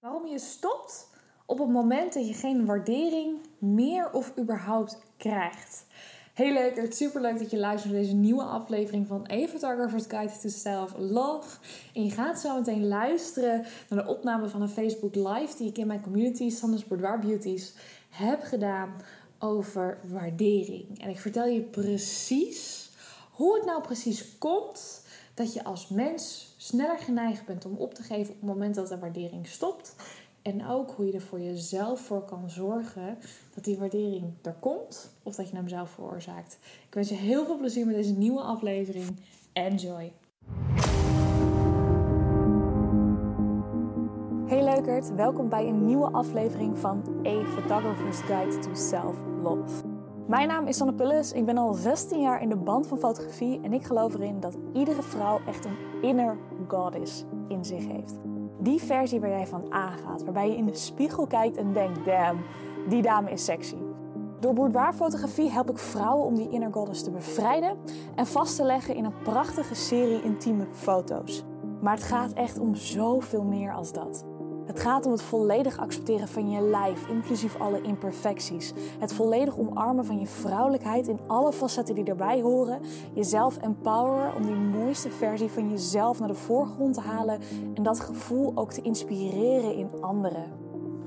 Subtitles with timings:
[0.00, 1.08] Waarom je stopt
[1.46, 5.86] op het moment dat je geen waardering meer of überhaupt krijgt.
[6.34, 10.04] Heel leuk, het super leuk dat je luistert naar deze nieuwe aflevering van A Photographer's
[10.08, 11.58] Guide to Self Love.
[11.94, 15.78] En je gaat zo meteen luisteren naar de opname van een Facebook Live die ik
[15.78, 17.74] in mijn community, Sanders Boudoir Beauties,
[18.10, 19.02] heb gedaan
[19.38, 21.00] over waardering.
[21.00, 22.90] En ik vertel je precies
[23.30, 25.04] hoe het nou precies komt
[25.34, 28.88] dat je als mens sneller geneigd bent om op te geven op het moment dat
[28.88, 29.96] de waardering stopt.
[30.42, 33.18] En ook hoe je er voor jezelf voor kan zorgen
[33.54, 36.58] dat die waardering er komt of dat je hem zelf veroorzaakt.
[36.86, 39.16] Ik wens je heel veel plezier met deze nieuwe aflevering.
[39.52, 40.12] Enjoy!
[44.46, 49.79] Hey leukert, welkom bij een nieuwe aflevering van A Photographer's Guide to Self-Love.
[50.30, 53.60] Mijn naam is Sanne Pullis, ik ben al 16 jaar in de band van fotografie
[53.62, 56.36] en ik geloof erin dat iedere vrouw echt een inner
[56.68, 58.18] goddess in zich heeft.
[58.58, 62.40] Die versie waar jij van aangaat, waarbij je in de spiegel kijkt en denkt, damn,
[62.88, 63.76] die dame is sexy.
[64.40, 67.76] Door boudoirfotografie help ik vrouwen om die inner goddess te bevrijden
[68.14, 71.44] en vast te leggen in een prachtige serie intieme foto's.
[71.80, 74.24] Maar het gaat echt om zoveel meer als dat.
[74.70, 78.72] Het gaat om het volledig accepteren van je lijf, inclusief alle imperfecties.
[78.98, 82.80] Het volledig omarmen van je vrouwelijkheid in alle facetten die erbij horen.
[83.14, 87.40] Jezelf empoweren om die mooiste versie van jezelf naar de voorgrond te halen
[87.74, 90.52] en dat gevoel ook te inspireren in anderen.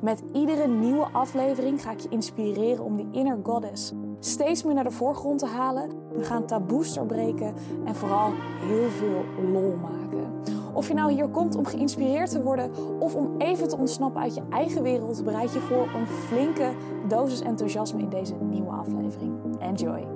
[0.01, 4.83] Met iedere nieuwe aflevering ga ik je inspireren om die inner goddess steeds meer naar
[4.83, 5.89] de voorgrond te halen.
[6.13, 7.53] We gaan taboes doorbreken
[7.85, 10.62] en vooral heel veel lol maken.
[10.73, 14.35] Of je nou hier komt om geïnspireerd te worden of om even te ontsnappen uit
[14.35, 16.73] je eigen wereld, bereid je voor een flinke
[17.07, 19.59] dosis enthousiasme in deze nieuwe aflevering.
[19.59, 20.07] Enjoy!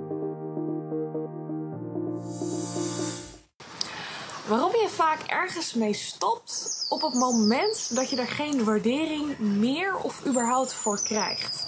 [4.48, 9.96] Waarom je vaak ergens mee stopt op het moment dat je er geen waardering meer
[9.96, 11.66] of überhaupt voor krijgt.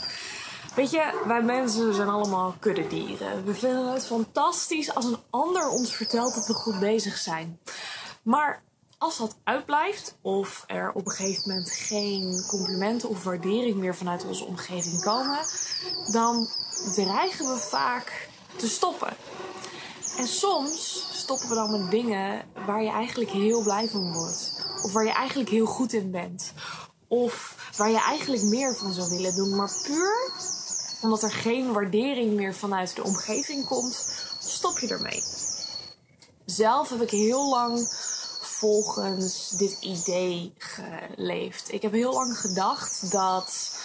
[0.75, 3.45] Weet je, wij mensen zijn allemaal kuddedieren.
[3.45, 7.61] We vinden het fantastisch als een ander ons vertelt dat we goed bezig zijn.
[8.23, 8.63] Maar
[9.01, 14.25] als dat uitblijft, of er op een gegeven moment geen complimenten of waardering meer vanuit
[14.25, 15.39] onze omgeving komen,
[16.13, 16.49] dan
[16.95, 19.17] dreigen we vaak te stoppen.
[20.17, 24.93] En soms stoppen we dan met dingen waar je eigenlijk heel blij van wordt, of
[24.93, 26.53] waar je eigenlijk heel goed in bent,
[27.09, 30.33] of waar je eigenlijk meer van zou willen doen, maar puur
[31.03, 35.23] omdat er geen waardering meer vanuit de omgeving komt, stop je ermee.
[36.45, 37.89] Zelf heb ik heel lang
[38.61, 41.73] volgens dit idee geleefd.
[41.73, 43.79] Ik heb heel lang gedacht dat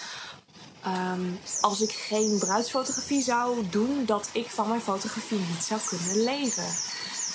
[0.81, 1.31] ehm,
[1.61, 6.67] als ik geen bruidsfotografie zou doen, dat ik van mijn fotografie niet zou kunnen leven.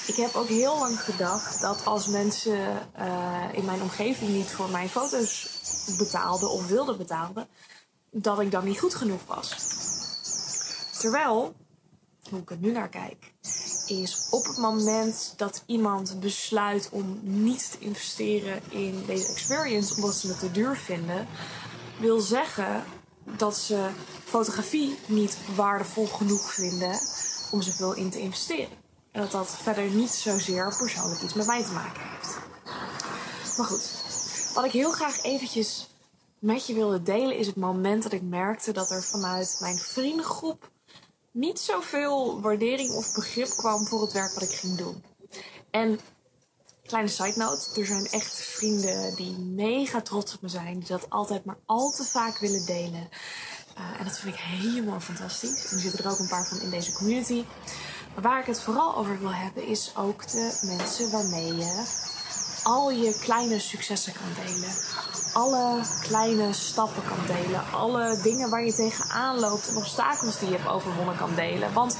[0.07, 4.71] Ik heb ook heel lang gedacht dat als mensen uh, in mijn omgeving niet voor
[4.71, 5.49] mijn foto's
[5.99, 7.49] betaalden of wilden betalen,
[8.11, 9.57] dat ik dan niet goed genoeg was.
[10.99, 11.55] Terwijl,
[12.31, 13.30] hoe ik er nu naar kijk,
[13.91, 20.15] is op het moment dat iemand besluit om niet te investeren in deze experience omdat
[20.15, 21.27] ze het te duur vinden,
[22.01, 22.85] wil zeggen
[23.25, 23.89] dat ze
[24.25, 26.99] fotografie niet waardevol genoeg vinden
[27.51, 28.79] om zoveel in te investeren.
[29.13, 32.39] En dat dat verder niet zozeer persoonlijk iets met mij te maken heeft.
[33.57, 33.91] Maar goed,
[34.55, 35.89] wat ik heel graag eventjes
[36.39, 40.71] met je wilde delen is het moment dat ik merkte dat er vanuit mijn vriendengroep
[41.33, 45.05] niet zoveel waardering of begrip kwam voor het werk wat ik ging doen.
[45.71, 46.01] En
[46.87, 51.11] kleine side note, er zijn echt vrienden die mega trots op me zijn, die dat
[51.11, 53.09] altijd maar al te vaak willen delen.
[53.79, 55.65] Uh, en dat vind ik helemaal fantastisch.
[55.65, 57.45] En er zitten er ook een paar van in deze community.
[58.15, 61.85] Maar waar ik het vooral over wil hebben, is ook de mensen waarmee je
[62.63, 64.75] al je kleine successen kan delen
[65.33, 67.73] alle kleine stappen kan delen.
[67.73, 71.73] Alle dingen waar je tegenaan loopt en obstakels die je hebt overwonnen kan delen.
[71.73, 71.97] Want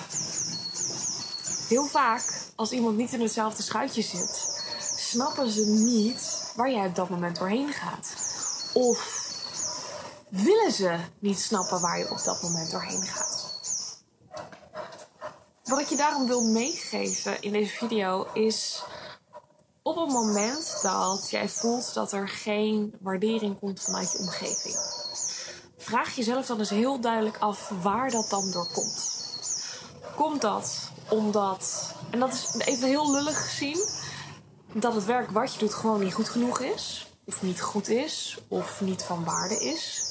[1.69, 2.23] heel vaak,
[2.57, 4.49] als iemand niet in hetzelfde schuitje zit,
[4.97, 8.13] snappen ze niet waar jij op dat moment doorheen gaat.
[8.73, 9.29] Of
[10.29, 13.49] willen ze niet snappen waar je op dat moment doorheen gaat.
[15.65, 18.83] Wat ik je daarom wil meegeven in deze video is
[19.83, 24.77] op het moment dat jij voelt dat er geen waardering komt vanuit je omgeving,
[25.79, 29.19] vraag jezelf dan eens heel duidelijk af waar dat dan door komt.
[30.17, 33.85] Komt dat omdat, en dat is even heel lullig gezien,
[34.73, 38.39] dat het werk wat je doet gewoon niet goed genoeg is, of niet goed is,
[38.49, 40.09] of niet van waarde is?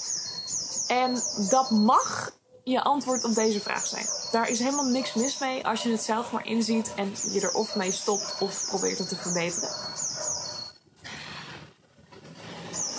[0.88, 2.32] En dat mag
[2.70, 4.06] je antwoord op deze vraag zijn.
[4.32, 7.54] Daar is helemaal niks mis mee als je het zelf maar inziet en je er
[7.54, 9.70] of mee stopt of probeert het te verbeteren.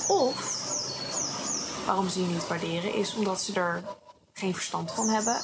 [0.08, 0.58] Of
[1.86, 3.84] waarom ze je niet waarderen, is omdat ze er
[4.32, 5.36] geen verstand van hebben.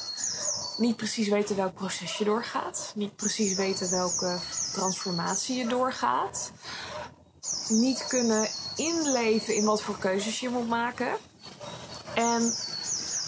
[0.77, 2.93] Niet precies weten welk proces je doorgaat.
[2.95, 4.39] Niet precies weten welke
[4.73, 6.51] transformatie je doorgaat.
[7.69, 11.17] Niet kunnen inleven in wat voor keuzes je moet maken.
[12.15, 12.55] En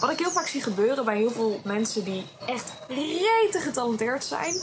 [0.00, 4.54] wat ik heel vaak zie gebeuren bij heel veel mensen die echt rete getalenteerd zijn.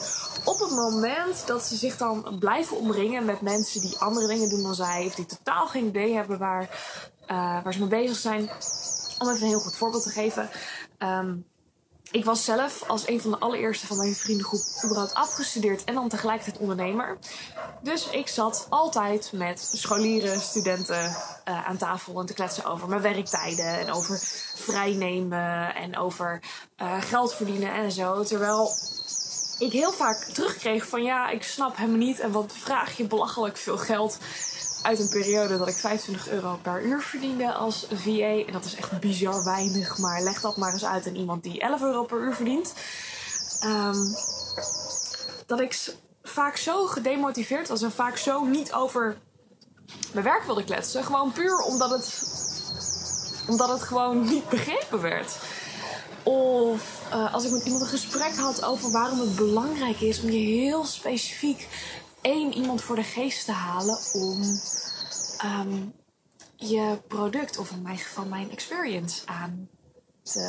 [0.44, 4.64] Op het moment dat ze zich dan blijven omringen met mensen die andere dingen doen
[4.64, 5.06] dan zij.
[5.06, 6.62] Of die totaal geen idee hebben waar,
[7.32, 8.50] uh, waar ze mee bezig zijn.
[9.20, 10.50] Om even een heel goed voorbeeld te geven.
[11.00, 11.46] Um,
[12.12, 16.10] ik was zelf als een van de allereerste van mijn vriendengroep überhaupt afgestudeerd en dan
[16.10, 17.18] tegelijkertijd ondernemer.
[17.81, 23.02] Dus ik zat altijd met scholieren, studenten uh, aan tafel en te kletsen over mijn
[23.02, 24.19] werktijden en over
[24.56, 26.42] vrijnemen en over
[26.81, 28.24] uh, geld verdienen en zo.
[28.24, 28.72] Terwijl
[29.60, 33.58] ik heel vaak terugkreeg van ja, ik snap hem niet en wat vraag je belachelijk
[33.58, 34.18] veel geld
[34.86, 38.46] uit een periode dat ik 25 euro per uur verdiende als VA.
[38.46, 41.60] En dat is echt bizar weinig, maar leg dat maar eens uit aan iemand die
[41.60, 42.74] 11 euro per uur verdient.
[43.66, 44.16] Um,
[45.46, 45.94] dat ik
[46.24, 49.18] vaak zo gedemotiveerd was en vaak zo niet over
[50.14, 51.04] mijn werk wilde kletsen.
[51.04, 52.24] Gewoon puur omdat het,
[53.48, 55.38] omdat het gewoon niet begrepen werd.
[56.24, 60.30] Of uh, als ik met iemand een gesprek had over waarom het belangrijk is om
[60.30, 61.68] je heel specifiek
[62.25, 64.60] één iemand voor de geest te halen om
[65.44, 65.94] um,
[66.56, 69.69] je product, of in mijn geval mijn experience, aan,
[70.24, 70.39] te,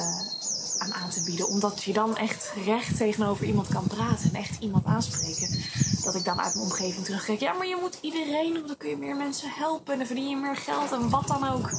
[0.79, 1.49] aan aan te bieden.
[1.49, 5.65] Omdat je dan echt recht tegenover iemand kan praten en echt iemand aanspreken.
[6.03, 7.41] Dat ik dan uit mijn omgeving terugkijk.
[7.41, 10.29] Ja, maar je moet iedereen doen, dan kun je meer mensen helpen en dan verdien
[10.29, 11.71] je meer geld en wat dan ook.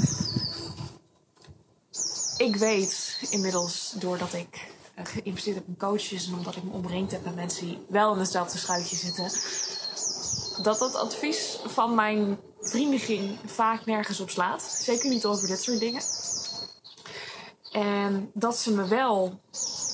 [2.38, 7.11] Ik weet inmiddels, doordat ik eh, geïnvesteerd heb in coaches en omdat ik me omringd
[7.11, 9.31] heb met mensen die wel in hetzelfde schuitje zitten,
[10.62, 14.63] dat dat advies van mijn vriendenging vaak nergens op slaat.
[14.63, 16.01] Zeker niet over dit soort dingen.
[17.71, 19.39] En dat ze me wel,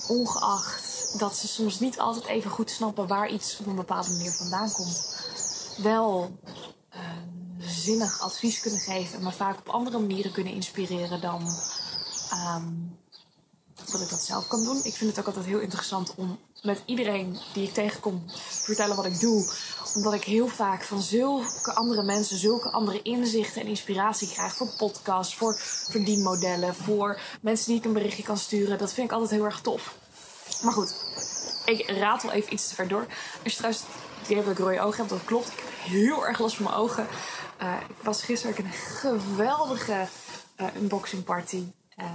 [0.08, 4.32] ongeacht dat ze soms niet altijd even goed snappen waar iets op een bepaalde manier
[4.32, 5.16] vandaan komt,
[5.76, 6.38] wel
[6.94, 7.00] uh,
[7.58, 11.42] zinnig advies kunnen geven en me vaak op andere manieren kunnen inspireren dan
[12.56, 12.98] um,
[13.92, 14.80] dat ik dat zelf kan doen.
[14.84, 19.04] Ik vind het ook altijd heel interessant om met iedereen die ik tegenkom vertellen wat
[19.04, 19.52] ik doe.
[19.94, 24.56] Omdat ik heel vaak van zulke andere mensen zulke andere inzichten en inspiratie krijg.
[24.56, 25.56] Voor podcasts, voor
[25.88, 28.78] verdienmodellen, voor mensen die ik een berichtje kan sturen.
[28.78, 29.94] Dat vind ik altijd heel erg tof.
[30.62, 30.94] Maar goed,
[31.64, 33.06] ik raad wel even iets te ver door.
[33.42, 33.82] Als je trouwens
[34.26, 35.48] die dat ik rode ogen heb, dat klopt.
[35.48, 37.06] Ik heb heel erg last van mijn ogen.
[37.62, 40.08] Uh, ik was gisteren een geweldige
[40.56, 41.64] uh, unboxing party.
[41.96, 42.06] Uh,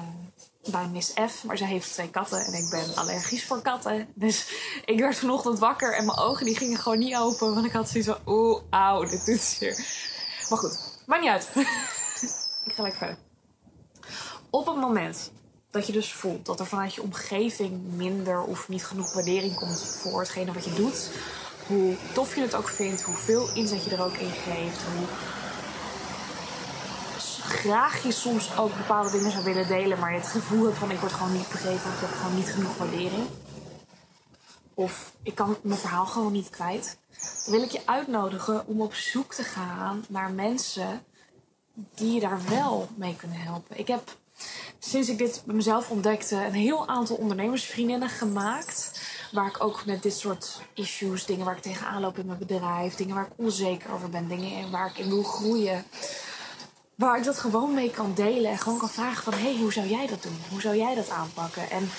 [0.65, 1.43] bij Miss F.
[1.43, 4.07] Maar zij heeft twee katten en ik ben allergisch voor katten.
[4.15, 4.47] Dus
[4.85, 7.53] ik werd vanochtend wakker en mijn ogen die gingen gewoon niet open.
[7.53, 9.85] Want ik had zoiets van, oeh, auw, dit doet zeer.
[10.49, 11.49] Maar goed, maakt niet uit.
[12.65, 13.17] ik ga lekker verder.
[14.49, 15.31] Op het moment
[15.71, 19.81] dat je dus voelt dat er vanuit je omgeving minder of niet genoeg waardering komt
[19.81, 21.09] voor hetgene wat je doet.
[21.67, 25.07] Hoe tof je het ook vindt, hoeveel inzet je er ook in geeft, hoe
[27.49, 30.91] graag je soms ook bepaalde dingen zou willen delen, maar je het gevoel hebt van
[30.91, 33.27] ik word gewoon niet begrepen, ik heb gewoon niet genoeg waardering.
[34.73, 36.97] Of ik kan mijn verhaal gewoon niet kwijt.
[37.45, 41.03] Dan wil ik je uitnodigen om op zoek te gaan naar mensen
[41.95, 43.77] die je daar wel mee kunnen helpen.
[43.77, 44.15] Ik heb
[44.79, 49.01] sinds ik dit bij mezelf ontdekte een heel aantal ondernemersvriendinnen gemaakt.
[49.31, 52.95] Waar ik ook met dit soort issues, dingen waar ik tegenaan loop in mijn bedrijf,
[52.95, 55.85] dingen waar ik onzeker over ben, dingen waar ik in wil groeien
[56.99, 59.33] waar ik dat gewoon mee kan delen en gewoon kan vragen van...
[59.33, 60.37] hey, hoe zou jij dat doen?
[60.49, 61.69] Hoe zou jij dat aanpakken?
[61.69, 61.89] En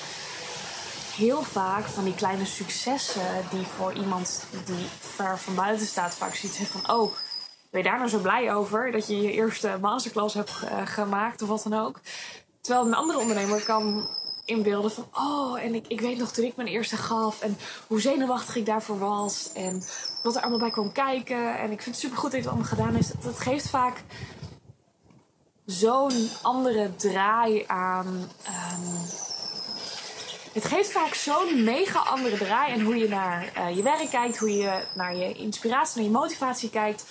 [1.16, 6.14] heel vaak van die kleine successen die voor iemand die ver van buiten staat...
[6.14, 7.12] vaak heeft van, oh,
[7.70, 8.92] ben je daar nou zo blij over?
[8.92, 10.52] Dat je je eerste masterclass hebt
[10.84, 12.00] gemaakt of wat dan ook.
[12.60, 14.08] Terwijl een andere ondernemer kan
[14.44, 15.08] inbeelden van...
[15.12, 17.40] oh, en ik, ik weet nog toen ik mijn eerste gaf...
[17.40, 19.50] en hoe zenuwachtig ik daarvoor was...
[19.54, 19.82] en
[20.22, 21.58] wat er allemaal bij kwam kijken.
[21.58, 23.22] En ik vind het supergoed dat je het allemaal gedaan heeft.
[23.22, 24.02] Dat geeft vaak
[25.70, 28.06] zo'n andere draai aan.
[28.06, 29.08] Um,
[30.52, 34.38] het geeft vaak zo'n mega andere draai aan hoe je naar uh, je werk kijkt,
[34.38, 37.04] hoe je naar je inspiratie, naar je motivatie kijkt.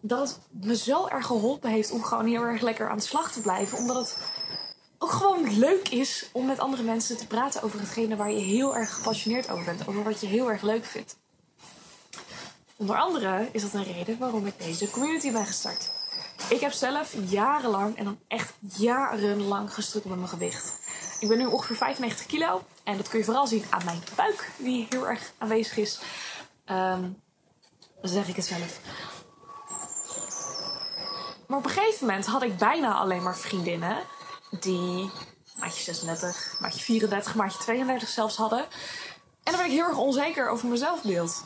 [0.00, 3.32] Dat het me zo erg geholpen heeft om gewoon heel erg lekker aan de slag
[3.32, 3.78] te blijven.
[3.78, 4.16] Omdat het
[4.98, 8.76] ook gewoon leuk is om met andere mensen te praten over hetgene waar je heel
[8.76, 9.88] erg gepassioneerd over bent.
[9.88, 11.16] Over wat je heel erg leuk vindt.
[12.76, 15.97] Onder andere is dat een reden waarom ik deze community ben gestart.
[16.48, 20.78] Ik heb zelf jarenlang, en dan echt jarenlang, gestrukkeld met mijn gewicht.
[21.20, 22.62] Ik ben nu ongeveer 95 kilo.
[22.84, 26.00] En dat kun je vooral zien aan mijn buik, die heel erg aanwezig is.
[26.66, 27.22] Um,
[28.02, 28.80] zeg ik het zelf.
[31.46, 33.96] Maar op een gegeven moment had ik bijna alleen maar vriendinnen
[34.60, 35.10] die
[35.58, 38.60] maatje 36, maatje 34, maatje 32 zelfs hadden.
[39.42, 41.44] En dan werd ik heel erg onzeker over mijn zelfbeeld.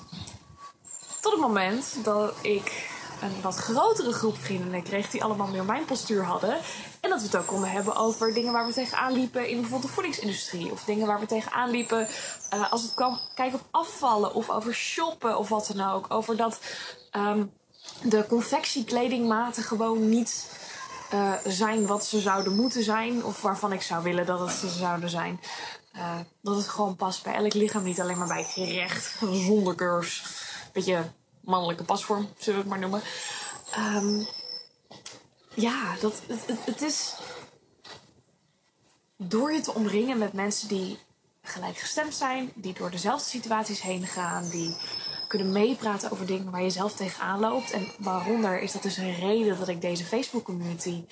[1.21, 2.91] Tot het moment dat ik
[3.23, 6.59] een wat grotere groep vrienden kreeg die allemaal meer mijn postuur hadden.
[7.01, 9.89] En dat we het ook konden hebben over dingen waar we tegenaan liepen in bijvoorbeeld
[9.89, 10.73] de voedingsindustrie.
[10.73, 12.09] Of dingen waar we tegenaan liepen
[12.55, 16.07] uh, als het kwam kijken op afvallen of over shoppen of wat dan ook.
[16.09, 16.61] Over dat
[17.17, 17.53] um,
[18.03, 20.51] de confectiekledingmaten gewoon niet
[21.15, 23.25] uh, zijn wat ze zouden moeten zijn.
[23.25, 25.41] Of waarvan ik zou willen dat het ze zouden zijn.
[25.97, 29.15] Uh, dat het gewoon past bij elk lichaam, niet alleen maar bij gerecht,
[29.47, 30.25] zonder curves.
[30.73, 31.05] Beetje
[31.45, 33.03] mannelijke pasvorm, zullen we het maar noemen.
[33.79, 34.27] Um,
[35.55, 37.15] ja, dat, het, het, is.
[39.17, 40.99] Door je te omringen met mensen die
[41.43, 44.77] gelijkgestemd zijn, die door dezelfde situaties heen gaan, die
[45.29, 47.71] kunnen meepraten over dingen waar je zelf tegenaan loopt.
[47.71, 51.05] En waaronder is dat dus een reden dat ik deze Facebook community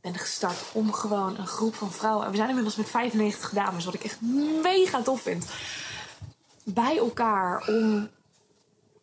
[0.00, 2.24] ben gestart om gewoon een groep van vrouwen.
[2.24, 4.20] En we zijn inmiddels met 95 dames, wat ik echt
[4.62, 5.46] mega tof vind.
[6.64, 8.08] Bij elkaar om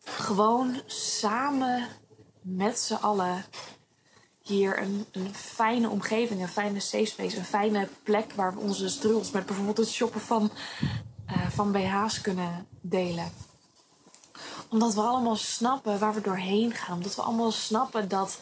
[0.06, 1.88] gewoon samen
[2.40, 3.44] met z'n allen
[4.42, 8.88] hier een, een fijne omgeving, een fijne safe space, een fijne plek waar we onze
[8.88, 10.50] struggles met bijvoorbeeld het shoppen van,
[11.30, 13.32] uh, van BH's kunnen delen.
[14.70, 16.96] Omdat we allemaal snappen waar we doorheen gaan.
[16.96, 18.38] Omdat we allemaal snappen dat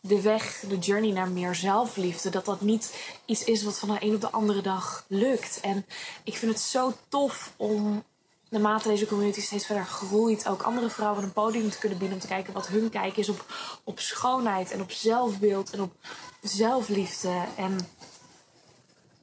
[0.00, 3.96] de weg, de journey naar meer zelfliefde, dat dat niet iets is wat van de
[4.00, 5.60] een op de andere dag lukt.
[5.60, 5.86] En
[6.24, 8.04] ik vind het zo tof om
[8.52, 12.22] naarmate deze community steeds verder groeit, ook andere vrouwen een podium te kunnen bieden om
[12.22, 13.44] te kijken wat hun kijk is op,
[13.84, 15.92] op schoonheid en op zelfbeeld en op
[16.40, 17.44] zelfliefde.
[17.56, 17.78] En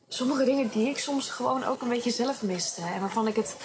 [0.07, 2.81] sommige dingen die ik soms gewoon ook een beetje zelf miste.
[2.81, 3.55] En waarvan ik het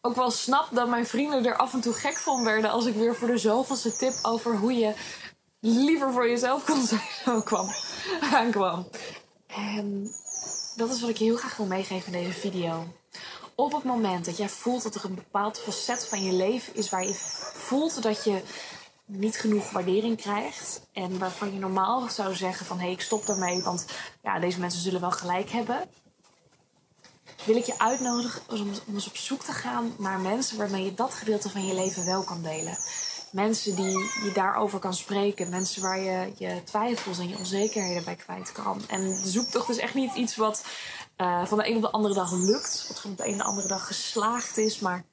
[0.00, 2.94] ook wel snap dat mijn vrienden er af en toe gek van werden als ik
[2.94, 4.94] weer voor de zoveelste tip over hoe je
[5.60, 7.68] liever voor jezelf kon zijn kwam,
[8.32, 8.88] aankwam.
[9.46, 10.10] En
[10.76, 12.86] dat is wat ik je heel graag wil meegeven in deze video
[13.54, 16.90] op het moment dat jij voelt dat er een bepaald facet van je leven is
[16.90, 17.14] waar je
[17.54, 18.42] voelt dat je
[19.04, 23.26] niet genoeg waardering krijgt en waarvan je normaal zou zeggen van hé hey, ik stop
[23.26, 23.86] daarmee want
[24.22, 25.88] ja deze mensen zullen wel gelijk hebben
[27.44, 31.14] wil ik je uitnodigen om, eens op zoek te gaan naar mensen waarmee je dat
[31.14, 32.78] gedeelte van je leven wel kan delen
[33.32, 35.48] mensen die je daarover kan spreken.
[35.48, 38.82] Mensen waar je je twijfels en je onzekerheden bij kwijt kan.
[38.88, 40.64] En de zoektocht is echt niet iets wat
[41.22, 42.84] uh, van de een op de andere dag lukt.
[42.88, 44.78] Wat van de een op de andere dag geslaagd is.
[44.78, 45.04] Maar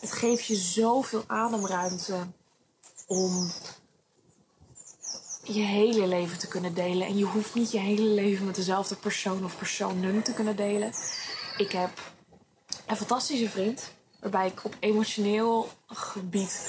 [0.00, 2.26] het geeft je zoveel ademruimte
[3.06, 3.52] om
[5.42, 7.06] je hele leven te kunnen delen.
[7.06, 10.92] En je hoeft niet je hele leven met dezelfde persoon of personen te kunnen delen.
[11.56, 11.90] Ik heb
[12.86, 13.92] een fantastische vriend.
[14.20, 16.60] Waarbij ik op emotioneel gebied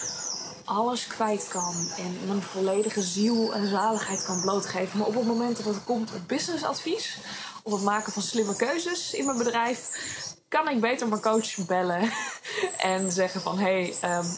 [0.65, 1.75] alles kwijt kan.
[1.98, 4.98] En mijn volledige ziel en zaligheid kan blootgeven.
[4.98, 7.17] Maar op het moment dat het komt op businessadvies
[7.63, 9.89] of het maken van slimme keuzes in mijn bedrijf,
[10.48, 12.12] kan ik beter mijn coach bellen
[12.77, 14.38] en zeggen van hé, hey, um,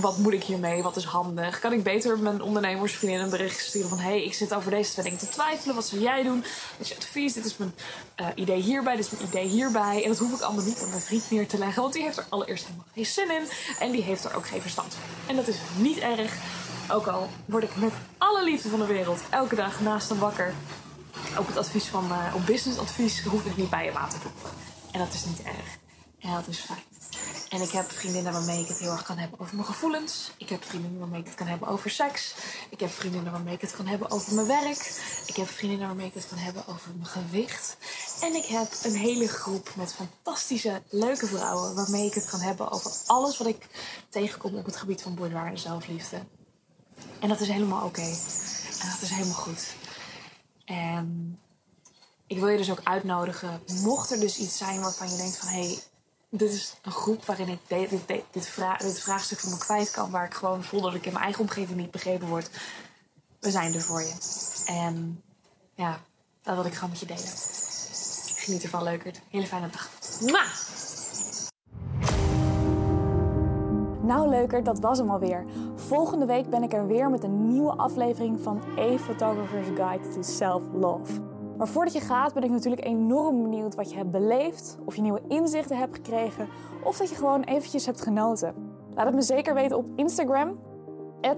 [0.00, 0.82] wat moet ik hiermee?
[0.82, 1.58] Wat is handig?
[1.58, 3.98] Kan ik beter mijn ondernemersvriendin een bericht sturen van...
[3.98, 5.74] hé, hey, ik zit over deze twee dingen te twijfelen.
[5.74, 6.40] Wat zou jij doen?
[6.40, 7.32] Dit is je advies.
[7.32, 7.74] Dit is mijn
[8.20, 8.96] uh, idee hierbij.
[8.96, 10.02] Dit is mijn idee hierbij.
[10.02, 11.82] En dat hoef ik allemaal niet aan mijn vriend neer te leggen.
[11.82, 13.48] Want die heeft er allereerst helemaal geen zin in.
[13.78, 15.02] En die heeft er ook geen verstand van.
[15.26, 16.34] En dat is niet erg.
[16.90, 20.54] Ook al word ik met alle liefde van de wereld elke dag naast hem wakker.
[21.38, 24.26] Ook het advies van, uh, op businessadvies hoef ik niet bij je water te.
[24.92, 25.78] En dat is niet erg.
[26.20, 26.95] En dat is fijn.
[27.48, 30.30] En ik heb vriendinnen waarmee ik het heel erg kan hebben over mijn gevoelens.
[30.36, 32.34] Ik heb vriendinnen waarmee ik het kan hebben over seks.
[32.70, 35.00] Ik heb vriendinnen waarmee ik het kan hebben over mijn werk.
[35.26, 37.76] Ik heb vriendinnen waarmee ik het kan hebben over mijn gewicht.
[38.20, 42.70] En ik heb een hele groep met fantastische, leuke vrouwen waarmee ik het kan hebben
[42.70, 43.66] over alles wat ik
[44.08, 46.24] tegenkom op het gebied van boudoir en zelfliefde.
[47.20, 48.16] En dat is helemaal oké.
[48.80, 49.74] En dat is helemaal goed.
[50.64, 51.38] En
[52.26, 55.48] ik wil je dus ook uitnodigen, mocht er dus iets zijn waarvan je denkt van
[55.48, 55.78] hé, hey,
[56.30, 57.90] dit is een groep waarin ik
[58.30, 58.48] dit,
[58.98, 60.10] vraagstuk van me kwijt kan.
[60.10, 62.50] Waar ik gewoon voel dat ik in mijn eigen omgeving niet begrepen word.
[63.40, 64.14] We zijn er voor je.
[64.66, 65.22] En
[65.74, 66.00] ja,
[66.42, 67.28] dat wil ik gewoon met je delen.
[68.36, 69.20] Geniet ervan, leukert.
[69.30, 69.90] Hele fijne dag.
[70.20, 70.48] Mwah!
[74.02, 75.44] Nou leuker, dat was hem alweer.
[75.74, 80.22] Volgende week ben ik er weer met een nieuwe aflevering van A Photographer's Guide to
[80.22, 81.25] Self-Love.
[81.58, 85.02] Maar voordat je gaat ben ik natuurlijk enorm benieuwd wat je hebt beleefd, of je
[85.02, 86.48] nieuwe inzichten hebt gekregen,
[86.84, 88.54] of dat je gewoon eventjes hebt genoten.
[88.94, 90.58] Laat het me zeker weten op Instagram,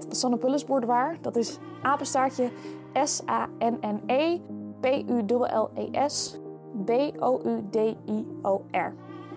[0.09, 1.17] @sannepullisboudoir.
[1.21, 2.49] Dat is apenstaartje
[3.03, 4.39] S-A-N-N-E
[4.79, 6.39] P-U-L-L-E-S
[6.85, 8.93] B-O-U-D-I-O-R.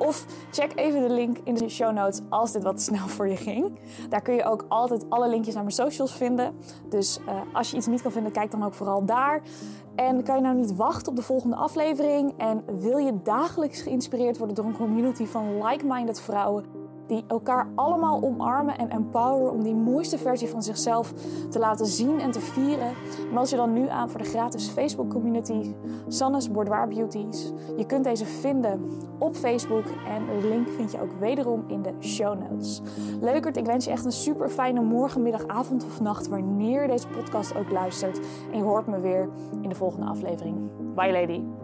[0.07, 3.37] Of check even de link in de show notes als dit wat snel voor je
[3.37, 3.79] ging.
[4.09, 6.55] Daar kun je ook altijd alle linkjes naar mijn socials vinden.
[6.89, 9.43] Dus uh, als je iets niet kan vinden, kijk dan ook vooral daar.
[9.95, 12.35] En kan je nou niet wachten op de volgende aflevering?
[12.37, 16.82] En wil je dagelijks geïnspireerd worden door een community van like-minded vrouwen?
[17.07, 21.13] Die elkaar allemaal omarmen en empoweren om die mooiste versie van zichzelf
[21.51, 22.95] te laten zien en te vieren.
[23.33, 25.75] Meld je dan nu aan voor de gratis Facebook community
[26.09, 27.53] Sanne's Boudoir Beauties.
[27.77, 28.81] Je kunt deze vinden
[29.19, 32.81] op Facebook en de link vind je ook wederom in de show notes.
[33.21, 36.89] Leukert, ik wens je echt een super fijne morgen, middag, avond of nacht wanneer je
[36.89, 38.21] deze podcast ook luistert.
[38.51, 39.29] En je hoort me weer
[39.61, 40.57] in de volgende aflevering.
[40.95, 41.62] Bye lady.